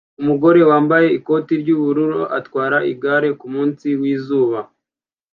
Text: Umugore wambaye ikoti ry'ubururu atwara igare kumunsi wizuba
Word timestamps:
Umugore 0.21 0.59
wambaye 0.69 1.07
ikoti 1.17 1.53
ry'ubururu 1.61 2.21
atwara 2.39 2.77
igare 2.91 3.29
kumunsi 3.39 3.87
wizuba 3.99 4.59